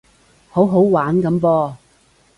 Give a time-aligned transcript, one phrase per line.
[0.49, 1.75] 好好玩噉噃